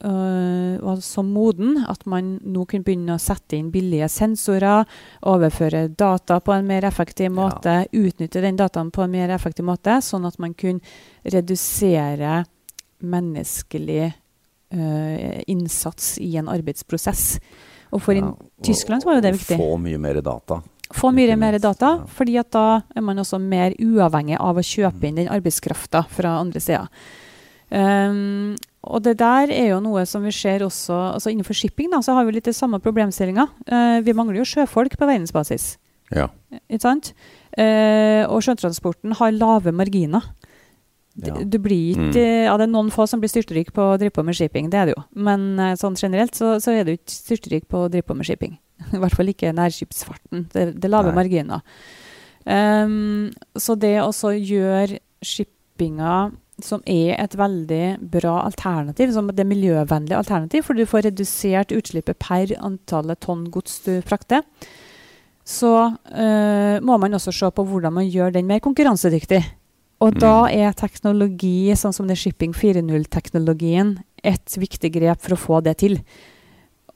øh, 0.05 0.81
var 0.83 0.99
så 1.01 1.23
moden 1.25 1.79
at 1.89 2.05
man 2.05 2.35
nå 2.45 2.65
kunne 2.69 2.85
begynne 2.85 3.15
å 3.15 3.21
sette 3.21 3.57
inn 3.57 3.71
billige 3.73 4.09
sensorer, 4.13 4.85
overføre 5.25 5.87
data 5.89 6.37
på 6.39 6.53
en 6.53 6.67
mer 6.69 6.85
effektiv 6.85 7.31
Ja. 7.31 7.35
måte, 7.37 7.75
utnytte 7.91 8.41
den 8.41 8.59
dataen 8.59 8.91
på 8.91 9.03
en 9.03 9.11
mer 9.11 9.33
effektiv 9.33 9.65
måte, 9.65 9.97
sånn 10.01 10.27
at 10.27 10.37
man 10.39 10.53
kunne 10.53 10.81
redusere 11.25 12.43
menneskelig 13.01 14.13
øh, 14.73 15.41
innsats 15.47 16.17
i 16.19 16.35
en 16.37 16.47
arbeidsprosess. 16.47 17.39
Og 17.93 18.01
for 18.01 18.13
Ja, 18.13 18.33
Tyskland 18.63 19.03
så 19.03 19.09
var 19.09 19.15
jo 19.15 19.21
det 19.21 19.33
viktig. 19.33 19.57
Få 19.57 19.77
mye 19.77 19.97
mer 19.97 20.21
data. 20.21 20.61
Få 20.95 21.11
mye 21.15 21.35
mer 21.39 21.57
data, 21.61 21.95
ja. 21.99 22.11
fordi 22.17 22.37
at 22.41 22.51
da 22.53 22.81
er 22.95 23.05
man 23.05 23.21
også 23.21 23.39
mer 23.41 23.75
uavhengig 23.81 24.37
av 24.39 24.59
å 24.59 24.65
kjøpe 24.65 25.07
inn 25.07 25.19
den 25.21 25.31
arbeidskrafta 25.33 26.05
fra 26.13 26.37
andre 26.41 26.61
steder. 26.63 26.87
Um, 27.73 28.53
og 28.85 29.01
det 29.05 29.15
der 29.17 29.49
er 29.49 29.71
jo 29.71 29.79
noe 29.81 30.03
som 30.05 30.25
vi 30.27 30.33
ser 30.35 30.61
også 30.61 30.93
altså 31.15 31.31
Innenfor 31.31 31.55
shipping 31.57 31.89
da, 31.89 32.03
så 32.05 32.13
har 32.13 32.27
vi 32.27 32.35
litt 32.35 32.45
det 32.45 32.53
samme 32.53 32.77
problemstillinga. 32.83 33.47
Uh, 33.65 33.99
vi 34.05 34.13
mangler 34.13 34.41
jo 34.43 34.49
sjøfolk 34.51 34.97
på 34.99 35.07
verdensbasis. 35.09 35.77
Ja. 36.13 36.27
Ikke 36.67 36.83
sant? 36.83 37.13
Uh, 37.57 38.29
og 38.29 38.43
sjøtransporten 38.45 39.15
har 39.17 39.33
lave 39.33 39.73
marginer. 39.73 40.33
Ja. 41.15 41.35
Du 41.43 41.59
blir 41.59 41.95
Mm. 41.95 42.11
ja, 42.45 42.57
Det 42.57 42.63
er 42.63 42.71
noen 42.71 42.89
få 42.89 43.07
som 43.07 43.19
blir 43.21 43.29
styrtrik 43.29 43.71
på 43.71 43.81
å 43.81 43.97
drive 43.97 44.11
på 44.11 44.23
med 44.25 44.35
shipping, 44.35 44.69
det 44.69 44.77
er 44.79 44.85
det 44.85 44.95
jo. 44.97 45.03
Men 45.15 45.59
eh, 45.59 45.75
sånn 45.75 45.95
generelt 45.95 46.33
så, 46.33 46.59
så 46.59 46.71
er 46.71 46.83
du 46.83 46.91
ikke 46.93 47.11
styrtrik 47.11 47.67
på 47.67 47.85
å 47.85 47.89
drive 47.89 48.03
på 48.03 48.15
med 48.15 48.25
shipping. 48.25 48.57
I 48.95 49.01
hvert 49.01 49.17
fall 49.17 49.31
ikke 49.33 49.53
nærskipsfarten. 49.55 50.47
Det, 50.53 50.69
det 50.77 50.87
er 50.89 50.93
lave 50.93 51.11
Nei. 51.11 51.17
marginer. 51.21 51.65
Um, 52.43 53.31
så 53.55 53.77
det 53.79 53.95
å 54.03 54.11
gjøre 54.11 54.99
shippinga 55.23 56.31
som 56.61 56.83
er 56.85 57.15
et 57.17 57.33
veldig 57.39 58.11
bra 58.13 58.43
alternativ, 58.43 59.13
som 59.15 59.31
det 59.33 59.45
miljøvennlige 59.47 60.19
alternativ, 60.19 60.67
for 60.67 60.77
du 60.77 60.85
får 60.85 61.07
redusert 61.07 61.73
utslippet 61.73 62.19
per 62.21 62.53
antallet 62.59 63.19
tonn 63.23 63.47
gods 63.51 63.79
du 63.87 63.95
frakter, 64.05 64.43
så 65.43 65.73
uh, 65.91 66.77
må 66.85 66.99
man 67.01 67.17
også 67.17 67.33
se 67.35 67.49
på 67.51 67.65
hvordan 67.67 67.97
man 67.97 68.07
gjør 68.07 68.35
den 68.35 68.47
mer 68.47 68.61
konkurransedyktig. 68.63 69.41
Og 70.03 70.13
Mm. 70.13 70.19
da 70.19 70.37
er 70.51 70.73
teknologi, 70.75 71.71
sånn 71.79 71.93
som 71.95 72.07
det 72.07 72.17
Shipping 72.17 72.53
4.0-teknologien, 72.53 73.97
et 74.23 74.55
viktig 74.57 74.91
grep 74.91 75.21
for 75.21 75.35
å 75.35 75.39
få 75.39 75.63
det 75.63 75.77
til. 75.77 75.99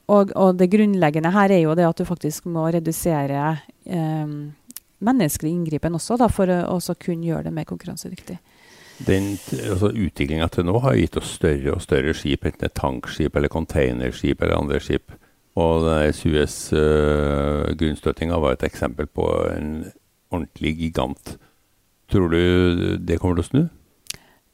Og, 0.08 0.32
og 0.40 0.56
det 0.60 0.70
grunnleggende 0.72 1.34
her 1.36 1.52
er 1.52 1.66
jo 1.66 1.76
det 1.76 1.88
at 1.88 2.00
du 2.00 2.06
faktisk 2.08 2.48
må 2.48 2.70
redusere 2.72 3.58
eh, 3.84 4.28
menneskelig 5.04 5.52
inngripen 5.52 5.98
også, 5.98 6.16
da, 6.20 6.28
for 6.32 6.48
å 6.48 6.80
kunne 6.96 7.28
gjøre 7.28 7.50
det 7.50 7.54
mer 7.54 7.68
konkurransedyktig. 7.68 8.38
Den 9.06 9.36
altså, 9.70 9.92
Utviklinga 9.92 10.48
til 10.50 10.66
nå 10.66 10.80
har 10.82 10.96
gitt 10.98 11.18
oss 11.20 11.36
større 11.38 11.76
og 11.76 11.82
større 11.84 12.14
skip, 12.18 12.46
enten 12.48 12.62
det 12.64 12.70
er 12.72 12.82
tankskip 12.82 13.36
eller 13.36 13.54
containerskip 13.54 14.42
eller 14.42 14.58
andre 14.58 14.80
skip. 14.82 15.12
Og 15.58 15.90
Suez-grunnstøtinga 16.14 18.38
var 18.42 18.52
et 18.54 18.64
eksempel 18.66 19.06
på 19.10 19.26
en 19.52 19.92
ordentlig 20.30 20.78
gigant. 20.78 21.38
Tror 22.12 22.28
du 22.32 22.98
det 22.98 23.20
kommer 23.20 23.36
til 23.40 23.44
å 23.44 23.52
snu? 23.52 23.64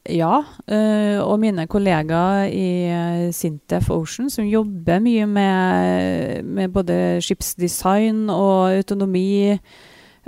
Ja, 0.04 0.42
øh, 0.68 1.18
og 1.24 1.38
mine 1.40 1.64
kollegaer 1.66 2.44
i 2.52 2.92
øh, 2.92 3.32
Sintef 3.32 3.88
Ocean, 3.90 4.28
som 4.28 4.44
jobber 4.44 5.00
mye 5.00 5.24
med, 5.26 6.42
med 6.44 6.68
både 6.68 7.22
skipsdesign 7.24 8.28
og 8.28 8.74
autonomi, 8.74 9.56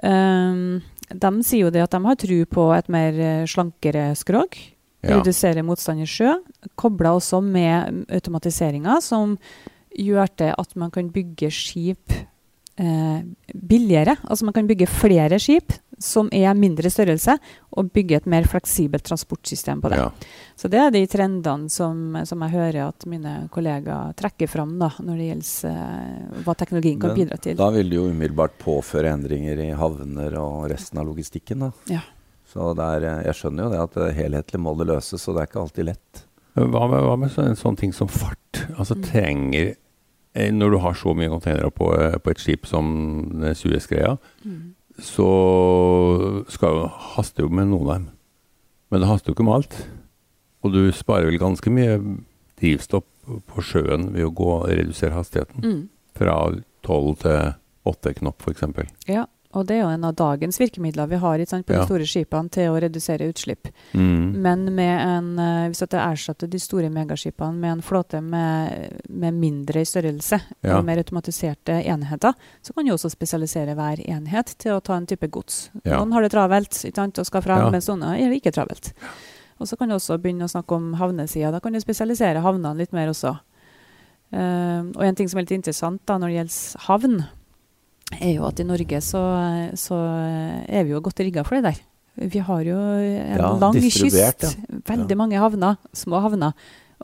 øh, 0.05 0.81
de 1.13 1.33
sier 1.45 1.67
jo 1.67 1.71
det 1.71 1.83
at 1.85 1.93
de 1.93 2.01
har 2.07 2.17
tro 2.17 2.39
på 2.51 2.65
et 2.75 2.89
mer 2.89 3.45
slankere 3.47 4.15
skrog. 4.17 4.57
Ja. 5.05 5.19
Redusere 5.21 5.63
motstand 5.63 6.01
i 6.03 6.07
sjø. 6.09 6.33
Kobla 6.75 7.13
også 7.15 7.43
med 7.45 8.07
automatiseringa, 8.09 8.97
som 9.01 9.37
gjør 9.93 10.33
det 10.39 10.55
at 10.59 10.73
man 10.77 10.91
kan 10.91 11.13
bygge 11.13 11.51
skip 11.51 12.17
eh, 12.77 13.21
billigere. 13.55 14.17
Altså 14.25 14.47
man 14.49 14.57
kan 14.57 14.69
bygge 14.69 14.89
flere 14.91 15.39
skip 15.43 15.75
som 15.99 16.29
er 16.35 16.53
mindre 16.53 16.91
størrelse, 16.93 17.39
og 17.77 17.91
bygge 17.95 18.19
et 18.19 18.27
mer 18.29 18.45
fleksibelt 18.49 19.07
transportsystem 19.07 19.81
på 19.81 19.89
det. 19.93 20.01
Ja. 20.03 20.11
Så 20.57 20.69
det 20.69 20.81
er 20.81 20.91
de 20.93 21.01
trendene 21.09 21.71
som, 21.73 22.19
som 22.29 22.45
jeg 22.45 22.53
hører 22.53 22.91
at 22.91 23.07
mine 23.09 23.47
kollegaer 23.53 24.13
trekker 24.19 24.51
fram 24.51 24.75
da, 24.81 24.91
når 25.01 25.17
det 25.17 25.29
gjelder 25.31 25.71
eh, 25.71 26.43
hva 26.45 26.57
teknologien 26.59 27.01
kan 27.01 27.15
Men 27.15 27.23
bidra 27.23 27.41
til. 27.41 27.57
Da 27.57 27.71
vil 27.73 27.89
det 27.93 27.97
jo 28.01 28.11
umiddelbart 28.11 28.59
påføre 28.61 29.15
endringer 29.17 29.65
i 29.65 29.71
havner 29.77 30.37
og 30.43 30.69
resten 30.73 31.01
av 31.01 31.09
logistikken. 31.09 31.65
da. 31.65 31.73
Ja. 31.97 32.05
Så 32.53 32.71
er, 32.77 33.09
eh, 33.09 33.25
jeg 33.31 33.41
skjønner 33.41 33.67
jo 33.67 33.73
det 33.73 33.83
at 33.87 33.99
det 34.01 34.13
helhetlig 34.21 34.63
må 34.63 34.77
det 34.79 34.91
løses, 34.93 35.25
og 35.29 35.37
det 35.37 35.47
er 35.47 35.51
ikke 35.51 35.65
alltid 35.65 35.91
lett. 35.95 36.27
Hva 36.57 36.87
med, 36.89 37.03
hva 37.05 37.17
med 37.21 37.33
så, 37.33 37.45
en 37.45 37.59
sånn 37.59 37.77
ting 37.77 37.93
som 37.93 38.09
fart? 38.09 38.65
Altså 38.77 38.97
Mm. 38.97 39.03
trenger 39.05 39.75
Når 40.37 40.71
du 40.75 40.79
har 40.85 40.93
så 40.99 41.15
mye 41.17 41.31
containere 41.33 41.71
på, 41.73 41.87
eh, 41.97 42.19
på 42.21 42.31
et 42.31 42.41
skip 42.43 42.67
som 42.69 42.87
Suez-greia, 43.57 44.19
Mm. 44.45 44.75
så 45.01 45.29
skal 46.53 46.75
jo 46.81 46.87
haste 47.17 47.43
jo 47.45 47.49
med 47.49 47.69
noen 47.71 47.87
av 47.89 47.95
dem. 47.99 48.09
Men 48.91 49.01
det 49.03 49.09
haster 49.11 49.31
jo 49.33 49.35
ikke 49.37 49.47
med 49.49 49.55
alt. 49.61 49.77
Og 50.65 50.73
du 50.73 50.81
sparer 50.93 51.27
vel 51.31 51.39
ganske 51.41 51.71
mye 51.73 51.97
drivstoff 52.61 53.05
på 53.51 53.63
sjøen 53.65 54.13
ved 54.15 54.25
å 54.29 54.35
gå 54.35 54.49
og 54.63 54.69
redusere 54.71 55.17
hastigheten. 55.17 55.63
Mm. 55.65 55.89
Fra 56.17 56.37
12 56.87 57.17
til 57.23 57.55
8 57.87 58.15
knopp, 58.21 58.43
f.eks. 58.47 58.63
Ja, 59.09 59.27
og 59.57 59.67
det 59.67 59.77
er 59.79 59.83
jo 59.83 59.89
en 59.95 60.05
av 60.05 60.15
dagens 60.19 60.59
virkemidler 60.61 61.09
vi 61.09 61.19
har 61.23 61.45
sant, 61.49 61.67
på 61.67 61.73
Ja. 61.73 61.81
de 61.81 61.87
store 61.89 62.07
skipene 62.07 62.51
til 62.53 62.71
å 62.71 62.81
redusere 62.81 63.29
utslipp. 63.33 63.69
Mm. 63.95 64.37
Men 64.43 64.65
med 64.75 65.01
en, 65.01 65.39
eh, 65.39 65.69
hvis 65.71 65.83
at 65.83 65.91
det 65.91 66.01
erstatter 66.03 66.51
de 66.51 66.59
store 66.61 66.91
megaskipene 66.93 67.55
med 67.55 67.73
en 67.73 67.83
flåte 67.83 68.21
med, 68.23 69.01
med 69.09 69.35
mindre 69.35 69.81
i 69.81 69.89
størrelse 69.89 70.41
Ja. 70.63 70.79
og 70.79 70.85
mer 70.85 70.99
automatiserte 70.99 71.81
enheter, 71.85 72.35
så 72.63 72.75
kan 72.75 72.85
du 72.85 72.93
også 72.93 73.11
spesialisere 73.11 73.75
hver 73.75 74.05
enhet 74.07 74.55
til 74.59 74.73
å 74.73 74.83
ta 74.83 74.95
en 74.95 75.07
type 75.07 75.29
gods. 75.31 75.71
Ja. 75.85 75.99
Noen 75.99 76.13
har 76.13 76.23
det 76.23 76.33
travelt 76.33 76.71
ikke 76.85 76.95
sant, 76.95 77.19
og 77.19 77.27
skal 77.27 77.43
fram, 77.43 77.73
mens 77.73 77.89
noen 77.89 78.03
er 78.05 78.29
det 78.29 78.43
ikke 78.43 78.53
travelt. 78.53 78.93
Og 79.59 79.67
så 79.67 79.79
kan 79.79 79.89
du 79.89 79.95
også 79.95 80.19
begynne 80.21 80.45
å 80.45 80.53
snakke 80.53 80.77
om 80.77 80.95
havnesida. 80.95 81.51
Da 81.51 81.61
kan 81.61 81.73
du 81.73 81.81
spesialisere 81.81 82.43
havnene 82.43 82.77
litt 82.77 82.93
mer 82.93 83.09
også. 83.09 83.39
Uh, 84.35 84.91
og 84.97 85.03
en 85.07 85.15
ting 85.15 85.29
som 85.31 85.39
er 85.39 85.47
litt 85.47 85.55
interessant 85.55 86.01
da 86.05 86.19
når 86.19 86.33
det 86.33 86.39
gjelder 86.41 86.87
havn, 86.89 87.27
er 88.15 88.33
jo 88.37 88.47
at 88.47 88.61
i 88.63 88.67
Norge 88.67 89.01
så, 89.03 89.23
så 89.75 89.99
er 90.69 90.87
vi 90.87 90.95
jo 90.95 91.03
godt 91.05 91.21
rigga 91.25 91.45
for 91.47 91.59
det 91.59 91.73
der. 91.73 91.85
Vi 92.17 92.41
har 92.41 92.63
jo 92.65 92.77
en 92.79 93.37
Ja, 93.37 93.53
lang 93.61 93.77
kyst. 93.77 94.17
Ja. 94.17 94.33
veldig 94.89 95.17
mange 95.19 95.41
havner, 95.41 95.77
små 95.93 96.23
havner. 96.25 96.55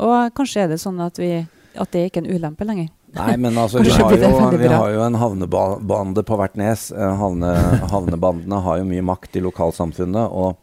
Og 0.00 0.32
kanskje 0.32 0.64
er 0.64 0.72
det 0.72 0.80
sånn 0.80 1.00
at, 1.04 1.18
vi, 1.20 1.42
at 1.76 1.92
det 1.92 2.06
ikke 2.08 2.22
er 2.22 2.28
en 2.28 2.36
ulempe 2.38 2.64
lenger. 2.64 2.88
Nei, 3.12 3.34
men 3.36 3.58
altså, 3.60 3.82
vi 3.84 3.92
har, 3.92 4.14
jo, 4.16 4.56
vi 4.56 4.68
har 4.72 4.90
jo 4.94 5.02
en 5.04 5.18
havnebande 5.20 6.22
på 6.24 6.36
hvert 6.40 6.54
nes. 6.56 6.86
Eh, 6.96 7.16
Havne, 7.20 7.50
havnebandene 7.92 8.60
har 8.64 8.78
jo 8.80 8.86
mye 8.88 9.04
makt 9.04 9.36
i 9.36 9.42
lokalsamfunnet. 9.44 10.32
Og 10.32 10.56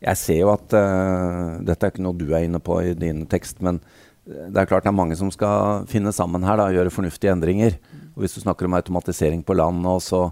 jeg 0.00 0.16
ser 0.16 0.38
jo 0.40 0.54
at 0.54 0.72
uh, 0.72 1.60
Dette 1.60 1.84
er 1.84 1.92
ikke 1.92 2.06
noe 2.06 2.16
du 2.16 2.30
er 2.32 2.46
inne 2.46 2.62
på 2.64 2.80
i 2.80 2.94
din 2.96 3.26
tekst, 3.30 3.60
men 3.60 3.82
det 4.22 4.54
er 4.60 4.68
klart 4.70 4.86
det 4.86 4.92
er 4.92 4.94
mange 4.94 5.16
som 5.18 5.30
skal 5.34 5.86
finne 5.90 6.12
sammen 6.14 6.44
her 6.46 6.60
da, 6.60 6.68
gjøre 6.70 6.94
fornuftige 6.94 7.32
endringer. 7.34 7.76
Og 8.14 8.22
hvis 8.22 8.36
du 8.36 8.42
snakker 8.44 8.68
om 8.68 8.76
automatisering 8.78 9.42
på 9.46 9.56
land 9.58 9.82
nå, 9.82 9.98
så 10.00 10.30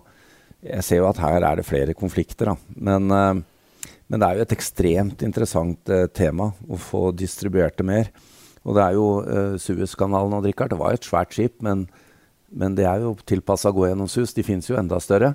Jeg 0.61 0.85
ser 0.85 0.99
jo 1.01 1.07
at 1.09 1.17
her 1.17 1.41
er 1.41 1.57
det 1.57 1.65
flere 1.65 1.95
konflikter, 1.97 2.51
da. 2.51 2.55
Men, 2.77 3.11
eh, 3.11 3.41
men 4.13 4.21
det 4.21 4.27
er 4.27 4.35
jo 4.37 4.43
et 4.45 4.53
ekstremt 4.53 5.23
interessant 5.25 5.89
eh, 5.89 6.05
tema 6.13 6.51
å 6.69 6.77
få 6.77 7.15
distribuert 7.17 7.79
det 7.79 7.87
mer. 7.89 8.11
Og 8.69 8.77
det 8.77 8.83
er 8.85 8.93
jo 8.93 9.07
uh, 9.25 9.57
Suezkanalen 9.57 10.37
og 10.37 10.45
Richard, 10.45 10.69
det 10.69 10.77
var 10.77 10.93
jo 10.93 11.01
et 11.01 11.09
svært 11.09 11.33
skip, 11.33 11.55
men, 11.65 11.87
men 12.53 12.77
det 12.77 12.85
er 12.85 13.01
jo 13.01 13.15
tilpassa 13.25 13.71
å 13.71 13.73
gå 13.73 13.87
gjennom 13.89 14.11
Suez. 14.11 14.35
De 14.37 14.45
finnes 14.45 14.69
jo 14.69 14.77
enda 14.77 15.01
større. 15.01 15.33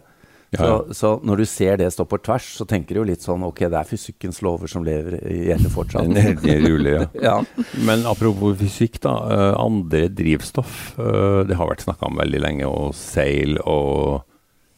Ja, 0.54 0.58
Så, 0.60 0.66
ja. 0.68 0.94
så 0.94 1.10
når 1.26 1.38
du 1.42 1.46
ser 1.50 1.78
det 1.82 1.88
stå 1.94 2.06
på 2.08 2.20
tvers, 2.24 2.46
så 2.60 2.66
tenker 2.70 2.96
du 2.96 3.02
jo 3.02 3.08
litt 3.10 3.24
sånn 3.26 3.44
Ok, 3.44 3.64
det 3.66 3.80
er 3.80 3.88
fysikkens 3.90 4.42
lover 4.46 4.70
som 4.72 4.86
lever, 4.86 5.18
gjelder 5.50 5.74
fortsatt. 5.74 6.06
Den 6.14 6.38
er 6.54 6.62
ruller, 6.64 7.00
ja. 7.02 7.08
ja. 7.30 7.66
Men 7.88 8.06
apropos 8.08 8.56
fysikk, 8.62 9.00
da. 9.04 9.16
eh, 9.34 9.56
andre 9.60 10.06
drivstoff. 10.14 10.94
eh, 11.00 11.42
det 11.50 11.58
har 11.60 11.68
vært 11.72 11.84
snakka 11.88 12.08
om 12.12 12.22
veldig 12.22 12.44
lenge. 12.46 12.70
Og 12.70 12.94
seil 12.96 13.58
og 13.66 14.24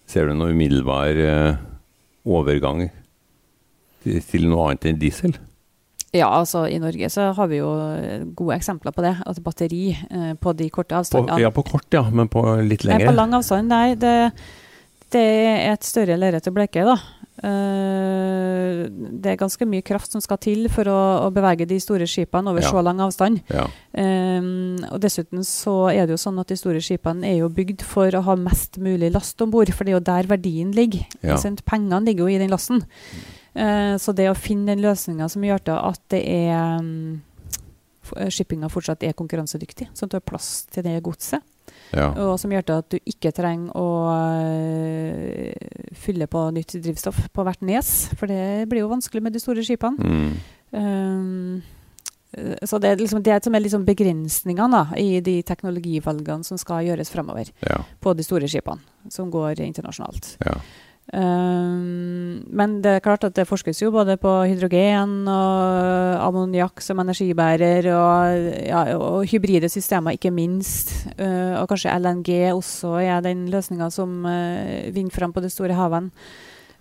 Ser 0.07 0.29
du 0.29 0.37
noen 0.39 0.53
umiddelbar 0.55 1.17
eh, 1.19 1.57
overgang 2.23 2.85
til, 4.05 4.45
noe 4.47 4.69
annet 4.69 4.85
enn 4.87 4.99
diesel? 5.01 5.33
Ja, 6.15 6.29
altså 6.31 6.61
i 6.71 6.77
Norge 6.79 7.09
så 7.11 7.25
har 7.35 7.49
vi 7.51 7.59
jo 7.59 7.67
gode 8.39 8.55
eksempler 8.55 8.95
på 8.95 9.03
det. 9.03 9.11
At 9.27 9.41
batteri 9.43 9.89
eh, 9.91 10.31
på 10.39 10.53
de 10.55 10.69
korte 10.71 11.01
På, 11.11 11.25
ja, 11.43 11.51
på 11.51 11.65
kort, 11.67 11.89
ja. 11.91 12.05
Men 12.07 12.31
på 12.31 12.39
litt 12.63 12.85
Nei, 12.87 12.93
lengre? 12.93 13.09
på 13.11 13.17
lang 13.19 13.35
avstand, 13.35 13.67
nei. 13.67 13.95
Det, 13.99 14.13
det 15.17 15.27
er 15.57 15.71
et 15.73 15.87
større 15.87 16.17
lerret 16.19 16.47
å 16.49 16.53
bleke, 16.55 16.85
da. 16.87 16.97
Uh, 17.37 18.87
det 18.89 19.29
er 19.29 19.37
ganske 19.37 19.65
mye 19.69 19.85
kraft 19.85 20.09
som 20.09 20.21
skal 20.23 20.39
til 20.41 20.63
for 20.73 20.89
å, 20.89 21.01
å 21.27 21.29
bevege 21.33 21.67
de 21.69 21.77
store 21.81 22.07
skipene 22.09 22.49
over 22.49 22.63
Ja. 22.65 22.71
så 22.73 22.81
lang 22.81 23.01
avstand. 23.03 23.43
Ja. 23.53 23.67
Um, 23.93 24.79
og 24.89 24.97
dessuten 25.03 25.45
så 25.45 25.91
er 25.91 26.07
det 26.07 26.15
jo 26.15 26.23
sånn 26.23 26.39
at 26.41 26.49
de 26.49 26.57
store 26.57 26.81
skipene 26.81 27.27
er 27.29 27.43
jo 27.43 27.51
bygd 27.53 27.85
for 27.85 28.09
å 28.17 28.23
ha 28.25 28.37
mest 28.41 28.79
mulig 28.81 29.11
last 29.13 29.41
om 29.45 29.53
bord, 29.53 29.69
for 29.69 29.85
det 29.85 29.93
er 29.93 29.99
jo 29.99 30.07
der 30.09 30.29
verdien 30.33 30.73
ligger. 30.73 31.05
Ja. 31.21 31.37
Pengene 31.67 32.01
ligger 32.05 32.25
jo 32.25 32.33
i 32.33 32.41
den 32.41 32.53
lasten. 32.53 32.81
Uh, 33.53 33.97
så 34.01 34.13
det 34.17 34.31
å 34.31 34.37
finne 34.37 34.73
den 34.73 34.81
løsninga 34.85 35.29
som 35.29 35.45
gjør 35.45 35.61
til 35.69 35.77
at 35.77 36.01
det 36.13 36.23
er 36.25 36.81
um, 36.81 37.21
eh, 38.15 38.29
shippinga 38.33 38.69
fortsatt 38.69 39.05
er 39.05 39.17
konkurransedyktig, 39.17 39.91
sånn 39.93 40.09
at 40.09 40.13
du 40.13 40.19
har 40.19 40.25
plass 40.25 40.65
til 40.73 40.85
det 40.85 40.99
godset, 41.05 41.41
ja. 41.93 42.11
og 42.13 42.35
som 42.41 42.53
gjør 42.53 42.65
til 42.65 42.83
at 42.83 42.91
du 42.93 43.11
ikke 43.13 43.33
trenger 43.33 43.73
å 43.77 43.87
fylle 45.97 46.27
på 46.31 46.43
nytt 46.55 46.77
drivstoff 46.83 47.23
på 47.33 47.45
hvert 47.47 47.63
nes, 47.65 47.91
for 48.17 48.29
det 48.31 48.67
blir 48.71 48.85
jo 48.85 48.91
vanskelig 48.91 49.23
med 49.23 49.35
de 49.35 49.41
store 49.41 49.65
skipene. 49.65 49.97
Mm. 49.97 50.31
Um, 50.71 51.61
eh, 52.33 52.55
så 52.67 52.79
det 52.83 52.91
er 52.91 53.01
liksom 53.01 53.23
det 53.23 53.39
som 53.45 53.55
er 53.55 53.63
liksom 53.63 53.85
begrensningene 53.87 54.71
da, 54.73 54.99
i 54.99 55.21
de 55.23 55.39
teknologivalgene 55.47 56.47
som 56.47 56.59
skal 56.61 56.85
gjøres 56.89 57.13
fremover 57.13 57.51
ja. 57.63 57.79
på 58.03 58.13
de 58.17 58.25
store 58.27 58.49
skipene 58.51 59.11
som 59.13 59.31
går 59.33 59.63
internasjonalt. 59.65 60.35
ja. 60.45 60.59
Um, 61.15 62.43
men 62.51 62.73
det 62.83 62.97
er 62.97 63.03
klart 63.05 63.23
at 63.23 63.35
det 63.37 63.45
forskes 63.47 63.79
jo 63.79 63.93
både 63.95 64.17
på 64.19 64.31
hydrogen 64.49 65.21
og 65.31 66.17
ammoniakk 66.25 66.83
som 66.83 66.99
energibærer, 66.99 67.87
og, 67.95 68.49
ja, 68.67 68.81
og 68.97 69.23
hybride 69.31 69.69
systemer, 69.71 70.17
ikke 70.17 70.33
minst. 70.35 70.91
Uh, 71.15 71.55
og 71.61 71.69
kanskje 71.71 71.95
LNG 71.95 72.31
også 72.51 72.97
er 73.05 73.23
den 73.25 73.45
løsninga 73.53 73.87
som 73.93 74.19
uh, 74.27 74.91
vinner 74.95 75.15
fram 75.15 75.35
på 75.35 75.43
de 75.45 75.51
store 75.53 75.77
havene. 75.79 76.11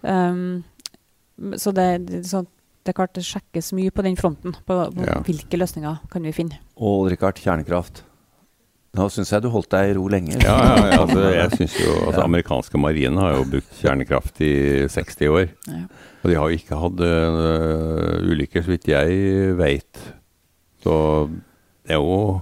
Um, 0.02 0.64
så 1.61 1.71
det, 1.76 1.88
det, 2.09 2.25
sånn, 2.26 2.49
det 2.83 2.95
er 2.95 2.99
klart 2.99 3.14
det 3.18 3.26
sjekkes 3.28 3.73
mye 3.76 3.92
på 3.95 4.04
den 4.06 4.18
fronten, 4.18 4.56
på, 4.66 4.83
på 4.95 5.06
Ja. 5.06 5.21
hvilke 5.26 5.59
løsninger 5.61 6.02
kan 6.11 6.26
vi 6.26 6.35
finne. 6.35 6.59
Og 6.80 7.11
Richard, 7.12 7.38
kjernekraft. 7.42 8.02
Nå 8.97 9.07
syns 9.12 9.31
jeg 9.35 9.45
du 9.45 9.50
holdt 9.53 9.71
deg 9.75 9.91
i 9.93 9.95
ro 9.99 10.07
lenge. 10.12 10.38
Ja, 10.41 10.57
ja, 10.57 10.76
ja, 10.91 10.99
altså, 11.05 11.23
jeg 11.41 11.53
synes 11.59 11.79
jo, 11.83 11.95
altså, 12.07 12.25
Amerikanske 12.25 12.81
marinen 12.81 13.21
har 13.21 13.37
jo 13.37 13.47
brukt 13.53 13.81
kjernekraft 13.83 14.41
i 14.47 14.53
60 14.93 15.33
år. 15.33 15.49
Ja. 15.69 15.83
Og 16.23 16.31
de 16.33 16.38
har 16.41 16.50
jo 16.50 16.59
ikke 16.59 16.79
hatt 16.81 17.03
uh, 17.05 18.31
ulykker, 18.33 18.65
så 18.65 18.73
vidt 18.73 18.88
jeg 18.91 19.57
veit. 19.59 20.00
Så 20.83 20.95
det 21.87 21.95
er 21.95 22.00
jo 22.00 22.41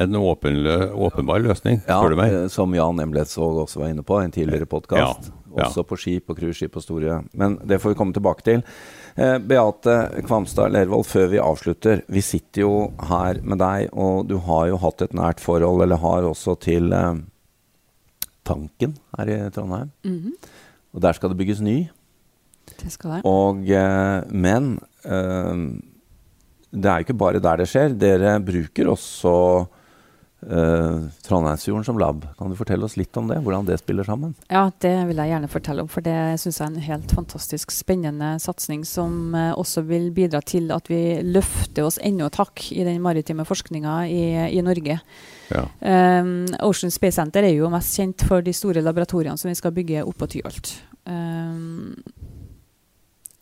en 0.00 0.16
åpen, 0.16 0.62
åpenbar 0.96 1.42
løsning, 1.44 1.82
Ja, 1.84 1.98
spør 2.00 2.14
du 2.14 2.16
meg. 2.16 2.32
eh, 2.32 2.46
som 2.48 2.72
Jan 2.74 3.02
Embletsvåg 3.04 3.58
også 3.66 3.82
var 3.82 3.90
inne 3.92 4.02
på 4.06 4.16
i 4.16 4.24
en 4.24 4.32
tidligere 4.32 4.64
podkast. 4.66 5.28
Også 5.52 5.84
på 5.84 5.98
skip 6.00 6.30
og 6.32 6.38
cruiseskip 6.38 6.78
og 6.78 6.84
store. 6.86 7.18
Men 7.36 7.58
det 7.68 7.80
får 7.82 7.92
vi 7.92 7.98
komme 7.98 8.16
tilbake 8.16 8.46
til. 8.46 8.62
Eh, 9.16 9.38
Beate 9.38 9.96
Kvamstad 10.26 10.72
Lervold, 10.74 11.06
før 11.08 11.30
vi 11.32 11.40
avslutter. 11.42 12.02
Vi 12.10 12.22
sitter 12.24 12.62
jo 12.64 12.72
her 13.10 13.40
med 13.42 13.60
deg, 13.62 13.90
og 13.92 14.28
du 14.30 14.36
har 14.46 14.68
jo 14.70 14.80
hatt 14.82 15.02
et 15.06 15.16
nært 15.16 15.42
forhold, 15.42 15.82
eller 15.84 16.00
har 16.02 16.28
også, 16.28 16.56
til 16.62 16.92
eh, 16.94 17.22
Tanken 18.46 18.96
her 19.18 19.30
i 19.30 19.38
Trondheim. 19.54 19.90
Mhm. 20.06 20.34
Og 20.94 21.02
der 21.04 21.14
skal 21.14 21.30
det 21.30 21.38
bygges 21.38 21.60
ny. 21.62 21.78
Det 22.80 22.90
skal 22.90 23.18
det. 23.18 23.20
Og, 23.28 23.62
eh, 23.70 24.22
men 24.30 24.72
eh, 25.04 25.66
det 26.70 26.86
er 26.90 26.98
jo 26.98 27.06
ikke 27.06 27.20
bare 27.20 27.42
der 27.42 27.62
det 27.62 27.68
skjer. 27.70 27.94
Dere 27.98 28.38
bruker 28.42 28.90
også 28.90 29.34
eh, 30.42 31.08
Trondheimsfjorden 31.26 31.84
som 31.84 31.98
lab. 32.00 32.26
Kan 32.38 32.50
du 32.52 32.56
fortelle 32.58 32.86
oss 32.86 32.96
litt 32.96 33.16
om 33.16 33.28
det? 33.30 33.40
Hvordan 33.44 33.68
det 33.68 33.78
spiller 33.82 34.06
sammen? 34.06 34.34
Ja, 34.48 34.68
det 34.82 34.94
vil 35.10 35.20
jeg 35.20 35.32
gjerne 35.32 35.50
fortelle 35.52 35.84
om, 35.84 35.90
for 35.90 36.04
det 36.06 36.16
syns 36.42 36.60
jeg 36.60 36.66
er 36.66 36.72
en 36.72 36.88
helt 36.88 37.14
fantastisk 37.16 37.74
spennende 37.74 38.32
satsing 38.42 38.84
som 38.88 39.34
uh, 39.36 39.52
også 39.58 39.84
vil 39.88 40.10
bidra 40.16 40.42
til 40.44 40.70
at 40.74 40.90
vi 40.90 41.20
løfter 41.26 41.88
oss 41.88 42.00
enda 42.02 42.30
et 42.30 42.40
hakk 42.40 42.66
i 42.76 42.86
den 42.86 43.02
maritime 43.04 43.46
forskninga 43.48 43.96
i, 44.08 44.22
i 44.56 44.64
Norge. 44.64 45.00
Ja. 45.50 45.64
Um, 45.80 46.46
Ocean 46.62 46.92
Space 46.94 47.18
Center 47.18 47.44
er 47.46 47.56
jo 47.56 47.70
mest 47.72 47.98
kjent 47.98 48.22
for 48.28 48.44
de 48.44 48.54
store 48.54 48.84
laboratoriene 48.84 49.38
som 49.40 49.50
vi 49.50 49.58
skal 49.58 49.74
bygge 49.74 50.06
oppå 50.06 50.30
Tyholt. 50.30 50.76
Um, 51.08 51.96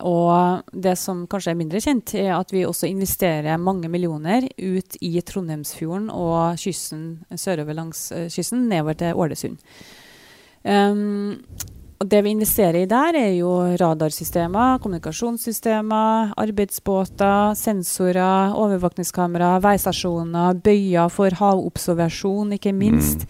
og 0.06 0.68
det 0.70 0.94
som 0.98 1.24
kanskje 1.26 1.52
er 1.52 1.58
mindre 1.58 1.80
kjent, 1.82 2.12
er 2.14 2.36
at 2.36 2.52
vi 2.54 2.62
også 2.66 2.86
investerer 2.86 3.58
mange 3.58 3.90
millioner 3.90 4.46
ut 4.54 4.98
i 5.02 5.18
Trondheimsfjorden 5.26 6.06
og 6.14 6.60
kysten 6.62 7.24
sørover 7.34 7.74
langs 7.74 8.04
eh, 8.14 8.28
kysten, 8.30 8.68
nedover 8.70 8.94
til 9.00 9.18
Ålesund. 9.18 9.58
Um, 10.62 11.40
og 11.98 12.06
det 12.06 12.20
vi 12.22 12.30
investerer 12.30 12.84
i 12.84 12.86
der, 12.86 13.16
er 13.18 13.32
jo 13.40 13.50
radarsystemer, 13.80 14.78
kommunikasjonssystemer, 14.84 16.30
arbeidsbåter, 16.38 17.58
sensorer, 17.58 18.54
overvåkningskamera, 18.54 19.56
veistasjoner, 19.66 20.60
bøyer 20.62 21.10
for 21.10 21.34
havobservasjon, 21.42 22.54
ikke 22.54 22.76
minst. 22.76 23.26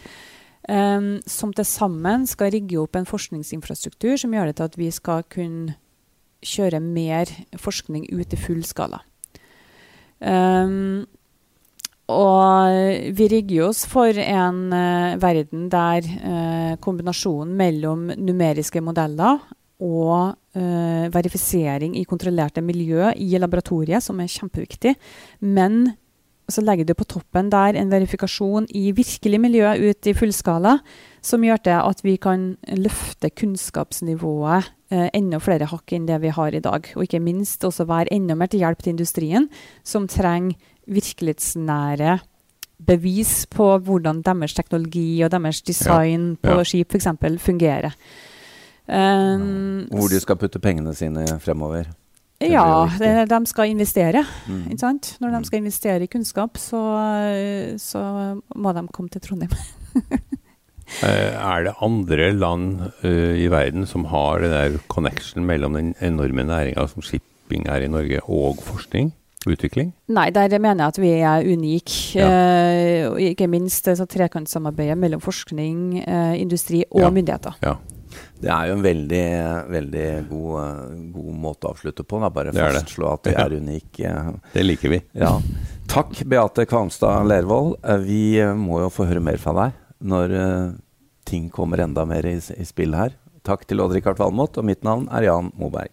Um, 0.69 1.15
som 1.25 1.55
til 1.57 1.65
sammen 1.65 2.29
skal 2.29 2.53
rigge 2.53 2.77
opp 2.77 2.99
en 2.99 3.09
forskningsinfrastruktur 3.09 4.19
som 4.21 4.35
gjør 4.37 4.51
det 4.51 4.59
til 4.59 4.69
at 4.69 4.75
vi 4.77 4.91
skal 4.93 5.25
kunne 5.33 5.79
kjøre 6.45 6.81
mer 6.83 7.31
forskning 7.59 8.09
ut 8.15 8.35
i 8.35 8.41
full 8.41 8.65
skala. 8.67 9.01
Um, 10.19 11.07
og 12.09 13.13
vi 13.15 13.29
rigger 13.29 13.69
oss 13.69 13.85
for 13.89 14.17
en 14.23 14.61
uh, 14.73 15.19
verden 15.21 15.69
der 15.73 16.07
uh, 16.09 16.75
kombinasjonen 16.81 17.53
mellom 17.59 18.09
numeriske 18.17 18.81
modeller 18.81 19.43
og 19.85 20.33
uh, 20.57 21.07
verifisering 21.15 21.99
i 22.01 22.07
kontrollerte 22.09 22.65
miljø 22.65 23.13
i 23.13 23.39
laboratoriet, 23.39 24.03
som 24.03 24.19
er 24.21 24.33
kjempeviktig, 24.33 24.97
men 25.45 25.85
så 26.49 26.65
legger 26.65 26.89
du 26.89 26.95
på 26.97 27.07
toppen 27.09 27.51
der 27.53 27.77
en 27.77 27.91
verifikasjon 27.93 28.69
i 28.77 28.89
virkelig 28.97 29.41
miljø 29.41 29.69
ut 29.91 30.09
i 30.09 30.15
fullskala, 30.17 30.79
som 31.21 31.45
gjør 31.45 31.61
det 31.67 31.77
at 31.77 32.01
vi 32.07 32.17
kan 32.17 32.51
løfte 32.79 33.31
kunnskapsnivået 33.37 34.71
eh, 34.95 35.11
enda 35.13 35.41
flere 35.45 35.69
hakk 35.69 35.93
enn 35.93 36.09
det 36.09 36.21
vi 36.25 36.33
har 36.33 36.57
i 36.57 36.63
dag. 36.65 36.89
Og 36.97 37.05
ikke 37.05 37.21
minst 37.21 37.65
også 37.69 37.89
være 37.89 38.13
enda 38.17 38.37
mer 38.39 38.49
til 38.49 38.65
hjelp 38.65 38.83
til 38.83 38.97
industrien, 38.97 39.51
som 39.85 40.09
trenger 40.09 40.57
virkelighetsnære 40.89 42.19
bevis 42.89 43.47
på 43.51 43.67
hvordan 43.85 44.23
deres 44.23 44.55
teknologi 44.55 45.21
og 45.27 45.33
deres 45.35 45.63
design 45.63 46.37
Ja, 46.43 46.49
på 46.49 46.59
ja. 46.59 46.65
skip 46.65 46.95
f.eks. 46.95 47.09
fungerer. 47.43 47.93
Um, 48.89 49.85
Hvor 49.91 50.09
de 50.09 50.21
skal 50.21 50.37
putte 50.37 50.59
pengene 50.59 50.95
sine 50.95 51.27
fremover. 51.41 51.91
Ja, 52.45 53.25
de 53.27 53.39
skal 53.51 53.73
investere. 53.73 54.25
Mm. 54.47 54.65
Ikke 54.71 54.79
sant? 54.85 55.17
Når 55.21 55.35
de 55.35 55.45
skal 55.49 55.59
investere 55.63 56.05
i 56.07 56.11
kunnskap, 56.11 56.59
så, 56.61 56.83
så 57.83 58.03
må 58.55 58.73
de 58.77 58.85
komme 58.95 59.11
til 59.11 59.25
Trondheim. 59.25 59.55
Eh, 61.05 61.35
Er 61.37 61.67
det 61.67 61.75
andre 61.85 62.31
land 62.33 62.81
uh, 63.05 63.35
i 63.37 63.45
verden 63.53 63.85
som 63.87 64.07
har 64.09 64.41
den 64.41 64.55
der 64.55 64.79
connection 64.89 65.45
mellom 65.45 65.75
den 65.77 65.91
enorme 66.01 66.47
næringa 66.49 66.87
som 66.89 67.05
shipping 67.05 67.67
er 67.69 67.85
i 67.85 67.91
Norge, 67.93 68.23
og 68.25 68.57
forskning? 68.65 69.11
Utvikling? 69.45 69.93
Nei, 70.09 70.31
der 70.31 70.49
mener 70.59 70.87
jeg 70.87 70.95
at 70.95 70.99
vi 71.03 71.11
er 71.21 71.45
unike. 71.45 72.17
Ja. 72.19 73.13
Uh, 73.13 73.21
ikke 73.21 73.47
minst 73.53 73.85
trekantsamarbeidet 73.85 74.97
mellom 74.99 75.21
forskning, 75.21 76.01
uh, 76.09 76.33
industri 76.41 76.85
og 76.91 77.01
Ja. 77.05 77.11
myndigheter. 77.11 77.61
Ja. 77.63 77.75
Det 78.41 78.51
er 78.55 78.69
jo 78.71 78.77
en 78.79 78.83
veldig, 78.85 79.23
veldig 79.75 80.07
god, 80.31 80.53
eh, 80.63 80.97
god 81.15 81.35
måte 81.45 81.67
å 81.69 81.73
avslutte 81.75 82.05
på. 82.07 82.21
Da. 82.23 82.31
Bare 82.31 82.53
fastslå 82.81 83.13
at 83.13 83.23
det 83.29 83.35
er 83.39 83.57
unik. 83.59 84.01
eh, 84.01 84.31
Det 84.55 84.65
liker 84.67 84.95
vi. 84.95 85.01
Ja. 85.19 85.35
Takk, 85.89 86.23
Beate 86.29 86.67
Kvamstad 86.69 87.27
Lervold. 87.31 87.79
Eh, 87.85 87.99
Vi 88.07 88.23
må 88.55 88.81
jo 88.85 88.91
få 88.93 89.07
høre 89.11 89.21
mer 89.25 89.37
fra 89.43 89.55
deg 89.63 89.73
når 90.09 90.31
ting 91.27 91.49
kommer 91.51 91.81
enda 91.83 92.05
mer 92.07 92.25
i, 92.31 92.37
i 92.39 92.65
spill 92.65 92.95
her. 92.95 93.17
Takk 93.43 93.65
til 93.67 93.81
Odd-Rikard 93.83 94.19
Valmot, 94.21 94.59
og 94.61 94.65
mitt 94.69 94.85
navn 94.87 95.09
er 95.11 95.27
Jan 95.27 95.51
Moberg. 95.59 95.91